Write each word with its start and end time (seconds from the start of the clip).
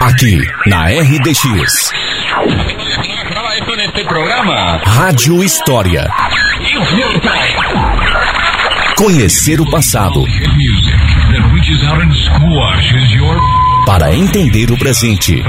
Aqui, 0.00 0.40
na 0.66 0.86
RDX. 0.86 1.92
Rádio 4.86 5.44
História. 5.44 6.08
Conhecer 8.96 9.60
o 9.60 9.70
passado. 9.70 10.24
Para 13.84 14.14
entender 14.14 14.70
o 14.70 14.78
presente. 14.78 15.44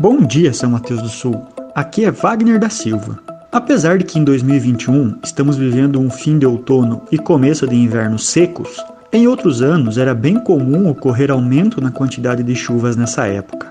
Bom 0.00 0.20
dia, 0.26 0.52
São 0.52 0.70
Mateus 0.70 1.00
do 1.00 1.08
Sul. 1.08 1.61
Aqui 1.74 2.04
é 2.04 2.10
Wagner 2.10 2.58
da 2.58 2.68
Silva. 2.68 3.18
Apesar 3.50 3.96
de 3.96 4.04
que 4.04 4.18
em 4.18 4.24
2021 4.24 5.16
estamos 5.24 5.56
vivendo 5.56 5.98
um 5.98 6.10
fim 6.10 6.38
de 6.38 6.44
outono 6.44 7.00
e 7.10 7.16
começo 7.16 7.66
de 7.66 7.74
inverno 7.74 8.18
secos, 8.18 8.76
em 9.10 9.26
outros 9.26 9.62
anos 9.62 9.96
era 9.96 10.14
bem 10.14 10.38
comum 10.38 10.90
ocorrer 10.90 11.30
aumento 11.30 11.80
na 11.80 11.90
quantidade 11.90 12.42
de 12.42 12.54
chuvas 12.54 12.94
nessa 12.94 13.26
época, 13.26 13.70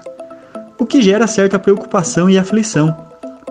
o 0.79 0.85
que 0.85 0.99
gera 0.99 1.27
certa 1.27 1.59
preocupação 1.59 2.27
e 2.27 2.39
aflição, 2.39 2.97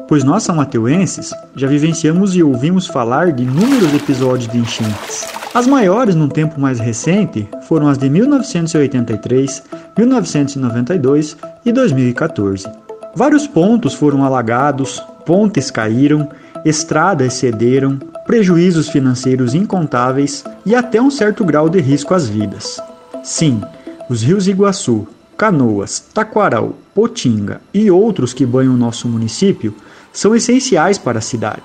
pois 0.08 0.24
nós 0.24 0.48
mateuenses 0.48 1.32
já 1.54 1.68
vivenciamos 1.68 2.34
e 2.34 2.42
ouvimos 2.42 2.88
falar 2.88 3.30
de 3.30 3.44
inúmeros 3.44 3.94
episódios 3.94 4.50
de 4.50 4.58
enchentes. 4.58 5.28
As 5.54 5.68
maiores 5.68 6.16
num 6.16 6.28
tempo 6.28 6.60
mais 6.60 6.80
recente 6.80 7.48
foram 7.68 7.86
as 7.86 7.98
de 7.98 8.10
1983, 8.10 9.62
1992 9.96 11.36
e 11.64 11.70
2014. 11.70 12.89
Vários 13.14 13.46
pontos 13.46 13.94
foram 13.94 14.24
alagados, 14.24 15.02
pontes 15.26 15.70
caíram, 15.70 16.28
estradas 16.64 17.34
cederam, 17.34 17.98
prejuízos 18.26 18.88
financeiros 18.88 19.54
incontáveis 19.54 20.44
e 20.64 20.74
até 20.74 21.00
um 21.00 21.10
certo 21.10 21.44
grau 21.44 21.68
de 21.68 21.80
risco 21.80 22.14
às 22.14 22.28
vidas. 22.28 22.80
Sim, 23.24 23.60
os 24.08 24.22
rios 24.22 24.46
Iguaçu, 24.46 25.06
Canoas, 25.36 26.00
Taquaral, 26.14 26.74
Potinga 26.94 27.60
e 27.74 27.90
outros 27.90 28.32
que 28.32 28.46
banham 28.46 28.76
nosso 28.76 29.08
município 29.08 29.74
são 30.12 30.34
essenciais 30.34 30.98
para 30.98 31.18
a 31.18 31.22
cidade. 31.22 31.62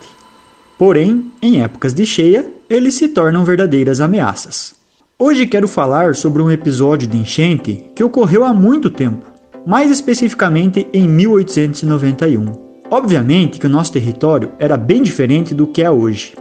Porém, 0.77 1.31
em 1.41 1.61
épocas 1.61 1.93
de 1.93 2.05
cheia, 2.05 2.49
eles 2.69 2.95
se 2.95 3.07
tornam 3.07 3.45
verdadeiras 3.45 4.01
ameaças. 4.01 4.75
Hoje 5.17 5.47
quero 5.47 5.67
falar 5.67 6.16
sobre 6.16 6.41
um 6.41 6.51
episódio 6.51 7.07
de 7.07 7.17
enchente 7.17 7.85
que 7.95 8.03
ocorreu 8.03 8.43
há 8.43 8.53
muito 8.53 8.89
tempo, 8.89 9.25
mais 9.66 9.89
especificamente 9.89 10.88
em 10.94 11.08
1891. 11.08 12.52
Obviamente 12.89 13.59
que 13.59 13.66
o 13.66 13.69
nosso 13.69 13.91
território 13.91 14.52
era 14.59 14.77
bem 14.77 15.02
diferente 15.02 15.55
do 15.55 15.66
que 15.66 15.81
é 15.81 15.89
hoje. 15.89 16.33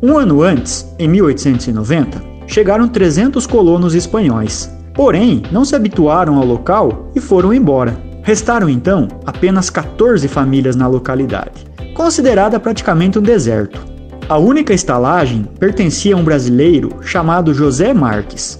Um 0.00 0.16
ano 0.16 0.42
antes, 0.42 0.88
em 0.98 1.06
1890, 1.08 2.22
chegaram 2.46 2.88
300 2.88 3.46
colonos 3.46 3.94
espanhóis. 3.94 4.72
Porém, 4.94 5.42
não 5.52 5.64
se 5.64 5.76
habituaram 5.76 6.36
ao 6.38 6.44
local 6.46 7.10
e 7.14 7.20
foram 7.20 7.52
embora. 7.52 8.00
Restaram 8.22 8.68
então 8.68 9.06
apenas 9.26 9.70
14 9.70 10.26
famílias 10.26 10.74
na 10.74 10.86
localidade, 10.86 11.66
considerada 11.94 12.58
praticamente 12.58 13.18
um 13.18 13.22
deserto. 13.22 13.87
A 14.28 14.36
única 14.36 14.74
estalagem 14.74 15.48
pertencia 15.58 16.14
a 16.14 16.18
um 16.18 16.22
brasileiro 16.22 16.96
chamado 17.00 17.54
José 17.54 17.94
Marques. 17.94 18.58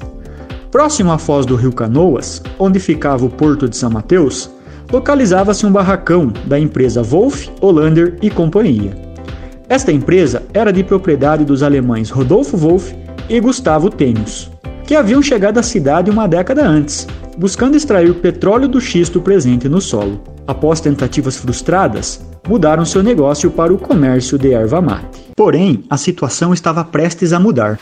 Próximo 0.71 1.13
à 1.13 1.19
foz 1.19 1.45
do 1.45 1.57
rio 1.57 1.73
Canoas, 1.73 2.43
onde 2.59 2.81
ficava 2.81 3.27
o 3.27 3.29
porto 3.29 3.69
de 3.69 3.77
São 3.77 3.91
Mateus, 3.91 4.51
localizava-se 4.91 5.67
um 5.67 5.71
barracão 5.71 6.33
da 6.47 6.59
empresa 6.59 7.03
Wolf, 7.03 7.49
Hollander 7.61 8.17
e 8.23 8.31
Companhia. 8.31 8.97
Esta 9.69 9.93
empresa 9.93 10.43
era 10.55 10.73
de 10.73 10.83
propriedade 10.83 11.45
dos 11.45 11.63
alemães 11.63 12.09
Rodolfo 12.09 12.57
Wolff 12.57 12.97
e 13.29 13.39
Gustavo 13.39 13.91
Tênios, 13.91 14.51
que 14.85 14.97
haviam 14.97 15.21
chegado 15.21 15.59
à 15.59 15.63
cidade 15.63 16.11
uma 16.11 16.27
década 16.27 16.67
antes 16.67 17.07
buscando 17.39 17.77
extrair 17.77 18.13
petróleo 18.15 18.67
do 18.67 18.81
xisto 18.81 19.21
presente 19.21 19.69
no 19.69 19.81
solo. 19.81 20.21
Após 20.45 20.81
tentativas 20.81 21.37
frustradas, 21.37 22.21
mudaram 22.49 22.85
seu 22.85 23.03
negócio 23.03 23.49
para 23.49 23.73
o 23.73 23.79
comércio 23.79 24.37
de 24.37 24.53
erva 24.53 24.81
mate. 24.81 25.28
Porém, 25.39 25.85
a 25.89 25.97
situação 25.97 26.53
estava 26.53 26.83
prestes 26.85 27.33
a 27.33 27.39
mudar. 27.39 27.79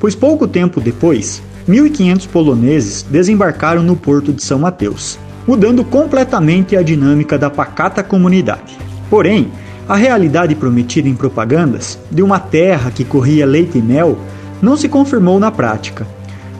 Pois 0.00 0.14
pouco 0.14 0.48
tempo 0.48 0.80
depois, 0.80 1.42
1.500 1.68 2.26
poloneses 2.28 3.02
desembarcaram 3.02 3.82
no 3.82 3.94
porto 3.94 4.32
de 4.32 4.42
São 4.42 4.58
Mateus, 4.58 5.18
mudando 5.46 5.84
completamente 5.84 6.78
a 6.78 6.82
dinâmica 6.82 7.36
da 7.36 7.50
pacata 7.50 8.02
comunidade. 8.02 8.78
Porém, 9.10 9.52
a 9.86 9.96
realidade 9.96 10.54
prometida 10.54 11.06
em 11.06 11.14
propagandas 11.14 11.98
de 12.10 12.22
uma 12.22 12.40
terra 12.40 12.90
que 12.90 13.04
corria 13.04 13.44
leite 13.44 13.76
e 13.76 13.82
mel 13.82 14.18
não 14.62 14.78
se 14.78 14.88
confirmou 14.88 15.38
na 15.38 15.50
prática. 15.50 16.06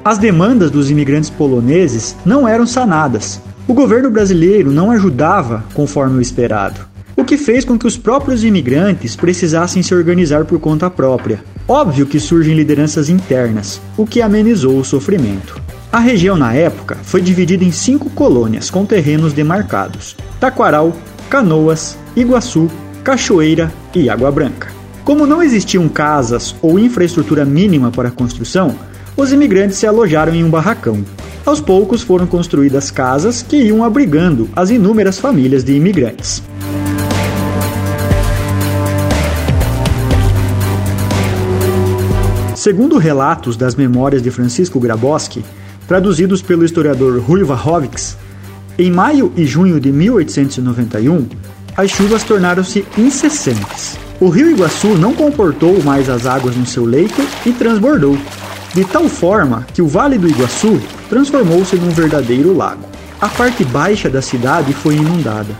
As 0.05 0.19
demandas 0.19 0.71
dos 0.71 0.91
imigrantes 0.91 1.31
poloneses 1.31 2.15
não 2.23 2.47
eram 2.47 2.67
sanadas. 2.67 3.41
O 3.67 3.73
governo 3.73 4.11
brasileiro 4.11 4.71
não 4.71 4.91
ajudava 4.91 5.65
conforme 5.73 6.19
o 6.19 6.21
esperado, 6.21 6.90
o 7.21 7.25
que 7.25 7.37
fez 7.37 7.67
com 7.67 7.79
que 7.79 7.87
os 7.87 7.99
próprios 7.99 8.43
imigrantes 8.45 9.15
precisassem 9.15 9.83
se 9.83 9.95
organizar 9.95 10.47
por 10.47 10.59
conta 10.59 10.89
própria. 10.89 11.45
Óbvio 11.69 12.07
que 12.07 12.19
surgem 12.19 12.55
lideranças 12.55 13.11
internas, 13.11 13.79
o 13.95 14.07
que 14.07 14.23
amenizou 14.23 14.79
o 14.79 14.85
sofrimento. 14.85 15.61
A 15.93 15.99
região 15.99 16.35
na 16.35 16.55
época 16.55 16.97
foi 17.03 17.21
dividida 17.21 17.63
em 17.63 17.71
cinco 17.73 18.09
colônias 18.11 18.71
com 18.71 18.87
terrenos 18.87 19.35
demarcados: 19.35 20.17
Taquaral, 20.41 20.97
Canoas, 21.29 21.99
Iguaçu, 22.17 22.71
Cachoeira 23.05 23.71
e 23.95 24.09
Água 24.09 24.31
Branca. 24.33 24.69
Como 25.05 25.27
não 25.27 25.43
existiam 25.43 25.89
casas 25.91 26.57
ou 26.63 26.79
infraestrutura 26.79 27.45
mínima 27.45 27.91
para 27.91 28.09
a 28.09 28.13
construção, 28.13 28.75
os 29.15 29.31
imigrantes 29.31 29.77
se 29.77 29.87
alojaram 29.87 30.35
em 30.35 30.43
um 30.43 30.49
barracão. 30.49 31.05
Aos 31.45 31.61
poucos 31.61 32.01
foram 32.01 32.27
construídas 32.27 32.91
casas 32.91 33.43
que 33.43 33.57
iam 33.57 33.85
abrigando 33.85 34.49
as 34.57 34.71
inúmeras 34.71 35.19
famílias 35.19 35.63
de 35.63 35.75
imigrantes. 35.75 36.43
Segundo 42.61 42.99
relatos 42.99 43.57
das 43.57 43.75
memórias 43.75 44.21
de 44.21 44.31
Francisco 44.31 44.79
Grabowski, 44.79 45.43
traduzidos 45.89 46.43
pelo 46.43 46.63
historiador 46.63 47.19
Rui 47.19 47.43
Vahovics, 47.43 48.19
em 48.79 48.91
maio 48.91 49.33
e 49.35 49.47
junho 49.47 49.81
de 49.81 49.91
1891, 49.91 51.27
as 51.75 51.91
chuvas 51.91 52.23
tornaram-se 52.23 52.85
incessantes. 52.99 53.99
O 54.21 54.29
rio 54.29 54.51
Iguaçu 54.51 54.89
não 54.89 55.15
comportou 55.15 55.83
mais 55.83 56.11
as 56.11 56.27
águas 56.27 56.55
no 56.55 56.67
seu 56.67 56.85
leito 56.85 57.27
e 57.47 57.53
transbordou, 57.55 58.19
de 58.75 58.85
tal 58.85 59.09
forma 59.09 59.67
que 59.73 59.81
o 59.81 59.89
Vale 59.89 60.19
do 60.19 60.29
Iguaçu 60.29 60.79
transformou-se 61.09 61.77
num 61.77 61.89
verdadeiro 61.89 62.55
lago. 62.55 62.85
A 63.19 63.29
parte 63.31 63.65
baixa 63.65 64.11
da 64.11 64.21
cidade 64.21 64.75
foi 64.75 64.97
inundada. 64.97 65.55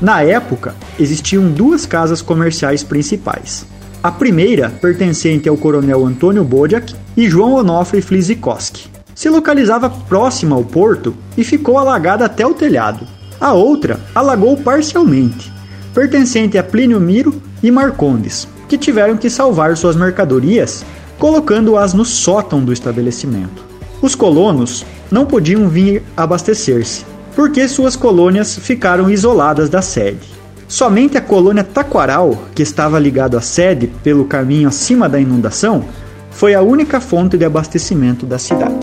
Na 0.00 0.22
época, 0.22 0.74
existiam 0.98 1.50
duas 1.50 1.84
casas 1.84 2.22
comerciais 2.22 2.82
principais. 2.82 3.66
A 4.00 4.12
primeira, 4.12 4.70
pertencente 4.70 5.48
ao 5.48 5.56
coronel 5.56 6.06
Antônio 6.06 6.44
Bodiak 6.44 6.94
e 7.16 7.28
João 7.28 7.54
Onofre 7.54 8.00
Flizikoski, 8.00 8.88
se 9.12 9.28
localizava 9.28 9.90
próxima 9.90 10.54
ao 10.54 10.62
porto 10.62 11.16
e 11.36 11.42
ficou 11.42 11.76
alagada 11.76 12.24
até 12.24 12.46
o 12.46 12.54
telhado. 12.54 13.04
A 13.40 13.52
outra 13.54 13.98
alagou 14.14 14.56
parcialmente, 14.56 15.52
pertencente 15.92 16.56
a 16.56 16.62
Plínio 16.62 17.00
Miro 17.00 17.42
e 17.60 17.72
Marcondes, 17.72 18.46
que 18.68 18.78
tiveram 18.78 19.16
que 19.16 19.28
salvar 19.28 19.76
suas 19.76 19.96
mercadorias, 19.96 20.84
colocando-as 21.18 21.92
no 21.92 22.04
sótão 22.04 22.64
do 22.64 22.72
estabelecimento. 22.72 23.64
Os 24.00 24.14
colonos 24.14 24.86
não 25.10 25.26
podiam 25.26 25.68
vir 25.68 26.04
abastecer-se, 26.16 27.04
porque 27.34 27.66
suas 27.66 27.96
colônias 27.96 28.56
ficaram 28.56 29.10
isoladas 29.10 29.68
da 29.68 29.82
sede. 29.82 30.37
Somente 30.68 31.16
a 31.16 31.22
colônia 31.22 31.64
Taquaral, 31.64 32.36
que 32.54 32.62
estava 32.62 32.98
ligado 32.98 33.38
à 33.38 33.40
sede 33.40 33.86
pelo 33.86 34.26
caminho 34.26 34.68
acima 34.68 35.08
da 35.08 35.18
inundação, 35.18 35.82
foi 36.30 36.54
a 36.54 36.60
única 36.60 37.00
fonte 37.00 37.38
de 37.38 37.44
abastecimento 37.46 38.26
da 38.26 38.38
cidade. 38.38 38.76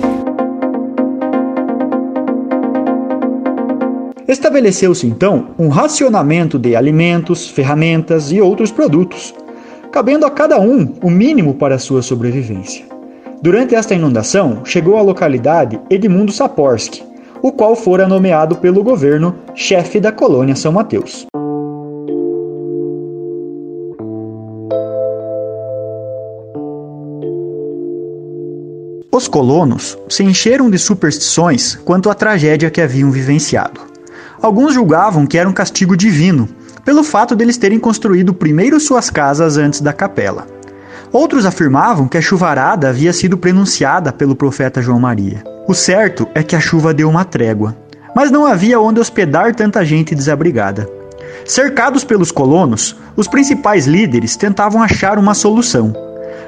Estabeleceu-se 4.27 5.05
então 5.05 5.49
um 5.59 5.69
racionamento 5.69 6.57
de 6.57 6.75
alimentos, 6.75 7.47
ferramentas 7.47 8.31
e 8.31 8.41
outros 8.41 8.71
produtos, 8.71 9.35
cabendo 9.91 10.25
a 10.25 10.31
cada 10.31 10.59
um 10.59 10.91
o 11.03 11.09
mínimo 11.11 11.53
para 11.53 11.77
sua 11.77 12.01
sobrevivência. 12.01 12.83
Durante 13.43 13.75
esta 13.75 13.93
inundação, 13.93 14.65
chegou 14.65 14.97
à 14.97 15.03
localidade 15.03 15.79
Edmundo 15.87 16.31
Saporsky, 16.31 17.03
o 17.43 17.51
qual 17.51 17.75
fora 17.75 18.07
nomeado 18.07 18.55
pelo 18.55 18.83
governo 18.83 19.35
chefe 19.53 19.99
da 19.99 20.11
colônia 20.11 20.55
São 20.55 20.71
Mateus. 20.71 21.27
Os 29.15 29.29
colonos 29.29 29.97
se 30.09 30.25
encheram 30.25 30.69
de 30.69 30.77
superstições 30.77 31.75
quanto 31.85 32.09
à 32.09 32.13
tragédia 32.13 32.69
que 32.69 32.81
haviam 32.81 33.09
vivenciado. 33.09 33.79
Alguns 34.41 34.73
julgavam 34.73 35.25
que 35.25 35.37
era 35.37 35.47
um 35.47 35.53
castigo 35.53 35.95
divino, 35.95 36.49
pelo 36.83 37.01
fato 37.01 37.33
deles 37.33 37.55
terem 37.55 37.79
construído 37.79 38.33
primeiro 38.33 38.77
suas 38.77 39.09
casas 39.09 39.55
antes 39.55 39.79
da 39.79 39.93
capela. 39.93 40.45
Outros 41.13 41.45
afirmavam 41.45 42.09
que 42.09 42.17
a 42.17 42.21
chuvarada 42.21 42.89
havia 42.89 43.13
sido 43.13 43.37
prenunciada 43.37 44.11
pelo 44.11 44.35
profeta 44.35 44.81
João 44.81 44.99
Maria. 44.99 45.41
O 45.65 45.73
certo 45.73 46.27
é 46.35 46.43
que 46.43 46.53
a 46.53 46.59
chuva 46.59 46.93
deu 46.93 47.09
uma 47.09 47.23
trégua, 47.23 47.73
mas 48.13 48.29
não 48.29 48.45
havia 48.45 48.81
onde 48.81 48.99
hospedar 48.99 49.55
tanta 49.55 49.85
gente 49.85 50.13
desabrigada. 50.13 50.89
Cercados 51.45 52.03
pelos 52.03 52.33
colonos, 52.33 52.93
os 53.15 53.29
principais 53.29 53.87
líderes 53.87 54.35
tentavam 54.35 54.83
achar 54.83 55.17
uma 55.17 55.33
solução. 55.33 55.93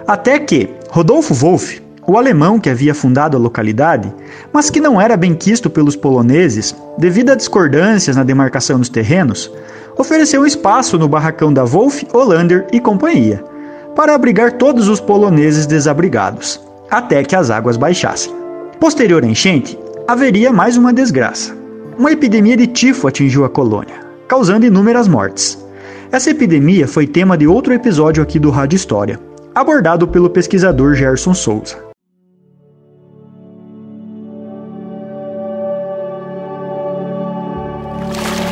Até 0.05 0.37
que 0.37 0.69
Rodolfo 0.89 1.33
Wolff, 1.33 1.86
o 2.07 2.17
alemão 2.17 2.59
que 2.59 2.69
havia 2.69 2.95
fundado 2.95 3.35
a 3.35 3.39
localidade, 3.39 4.13
mas 4.53 4.69
que 4.69 4.79
não 4.79 4.99
era 4.99 5.17
bem 5.17 5.35
quisto 5.35 5.69
pelos 5.69 5.95
poloneses 5.95 6.75
devido 6.97 7.31
a 7.31 7.35
discordâncias 7.35 8.15
na 8.15 8.23
demarcação 8.23 8.79
dos 8.79 8.89
terrenos, 8.89 9.51
ofereceu 9.97 10.45
espaço 10.45 10.97
no 10.97 11.07
barracão 11.07 11.51
da 11.51 11.63
Wolff, 11.63 12.07
Hollander 12.13 12.65
e 12.71 12.79
companhia, 12.79 13.43
para 13.95 14.15
abrigar 14.15 14.53
todos 14.53 14.87
os 14.87 14.99
poloneses 14.99 15.65
desabrigados, 15.65 16.61
até 16.89 17.23
que 17.23 17.35
as 17.35 17.49
águas 17.51 17.77
baixassem. 17.77 18.33
Posterior 18.79 19.23
à 19.23 19.27
enchente, 19.27 19.77
haveria 20.07 20.53
mais 20.53 20.77
uma 20.77 20.93
desgraça. 20.93 21.55
Uma 21.97 22.11
epidemia 22.11 22.55
de 22.55 22.67
tifo 22.67 23.07
atingiu 23.07 23.43
a 23.43 23.49
colônia 23.49 24.07
causando 24.27 24.65
inúmeras 24.65 25.07
mortes. 25.07 25.57
Essa 26.11 26.31
epidemia 26.31 26.87
foi 26.87 27.07
tema 27.07 27.37
de 27.37 27.47
outro 27.47 27.73
episódio 27.73 28.21
aqui 28.21 28.37
do 28.37 28.49
Rádio 28.49 28.75
História, 28.75 29.19
abordado 29.55 30.07
pelo 30.07 30.29
pesquisador 30.29 30.93
Gerson 30.93 31.33
Souza. 31.33 31.86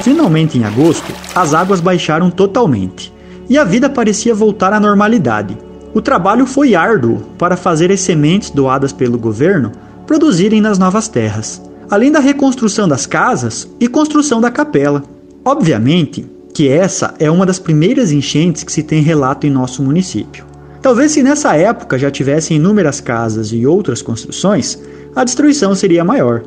Finalmente, 0.06 0.56
em 0.56 0.64
agosto, 0.64 1.12
as 1.34 1.56
águas 1.56 1.82
baixaram 1.82 2.30
totalmente 2.30 3.12
e 3.50 3.58
a 3.58 3.64
vida 3.64 3.90
parecia 3.90 4.36
voltar 4.36 4.72
à 4.72 4.80
normalidade. 4.80 5.58
O 5.96 6.00
trabalho 6.00 6.46
foi 6.46 6.76
árduo 6.76 7.24
para 7.40 7.58
fazer 7.58 7.92
as 7.92 8.02
sementes 8.02 8.52
doadas 8.52 8.94
pelo 8.94 9.18
governo 9.18 9.72
produzirem 10.06 10.62
nas 10.62 10.78
novas 10.78 11.08
terras, 11.08 11.60
além 11.90 12.12
da 12.12 12.20
reconstrução 12.20 12.88
das 12.88 13.08
casas 13.08 13.68
e 13.80 13.88
construção 13.88 14.40
da 14.40 14.52
capela. 14.52 15.04
Obviamente 15.44 16.24
que 16.54 16.70
essa 16.70 17.16
é 17.18 17.32
uma 17.32 17.44
das 17.44 17.58
primeiras 17.58 18.12
enchentes 18.12 18.64
que 18.64 18.72
se 18.72 18.84
tem 18.84 19.02
relato 19.02 19.48
em 19.48 19.50
nosso 19.50 19.82
município. 19.82 20.46
Talvez 20.84 21.14
se 21.14 21.24
nessa 21.24 21.56
época 21.56 21.98
já 21.98 22.12
tivessem 22.12 22.58
inúmeras 22.58 23.02
casas 23.02 23.52
e 23.52 23.66
outras 23.66 24.04
construções, 24.04 24.80
a 25.16 25.24
destruição 25.24 25.74
seria 25.74 26.04
maior. 26.04 26.44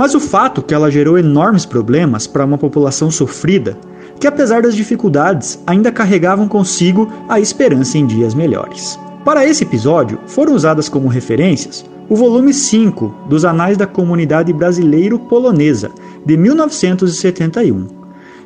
Mas 0.00 0.14
o 0.14 0.18
fato 0.18 0.62
que 0.62 0.72
ela 0.72 0.90
gerou 0.90 1.18
enormes 1.18 1.66
problemas 1.66 2.26
para 2.26 2.46
uma 2.46 2.56
população 2.56 3.10
sofrida, 3.10 3.76
que 4.18 4.26
apesar 4.26 4.62
das 4.62 4.74
dificuldades 4.74 5.62
ainda 5.66 5.92
carregavam 5.92 6.48
consigo 6.48 7.12
a 7.28 7.38
esperança 7.38 7.98
em 7.98 8.06
dias 8.06 8.32
melhores. 8.32 8.98
Para 9.26 9.44
esse 9.44 9.62
episódio, 9.62 10.18
foram 10.26 10.54
usadas 10.54 10.88
como 10.88 11.06
referências 11.06 11.84
o 12.08 12.16
volume 12.16 12.54
5 12.54 13.14
dos 13.28 13.44
Anais 13.44 13.76
da 13.76 13.86
Comunidade 13.86 14.54
Brasileiro-Polonesa, 14.54 15.90
de 16.24 16.34
1971 16.34 17.86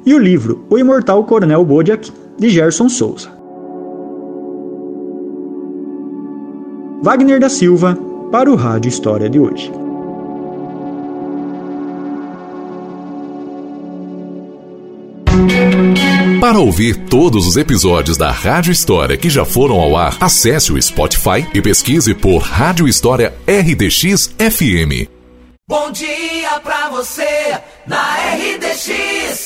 e 0.05 0.13
o 0.13 0.19
livro 0.19 0.65
O 0.69 0.77
Imortal 0.77 1.23
Coronel 1.23 1.65
Bojack, 1.65 2.11
de 2.37 2.49
Gerson 2.49 2.89
Souza. 2.89 3.29
Wagner 7.01 7.39
da 7.39 7.49
Silva, 7.49 7.97
para 8.33 8.51
o 8.51 8.57
Rádio 8.57 8.89
História 8.89 9.31
de 9.31 9.39
hoje. 9.39 9.84
Para 16.45 16.61
ouvir 16.61 16.95
todos 17.07 17.47
os 17.47 17.57
episódios 17.57 18.19
da 18.19 18.31
Rádio 18.31 18.71
História 18.71 19.17
que 19.17 19.31
já 19.31 19.47
foram 19.47 19.81
ao 19.81 19.97
ar, 19.97 20.15
acesse 20.21 20.71
o 20.71 20.83
Spotify 20.83 21.49
e 21.55 21.63
pesquise 21.63 22.15
por 22.15 22.37
Rádio 22.37 22.87
História 22.87 23.33
RDX 23.49 24.27
FM. 24.39 25.09
Bom 25.67 25.91
dia 25.91 26.61
pra 26.63 26.91
você 26.91 27.59
na 27.87 28.17
RDX. 28.35 29.44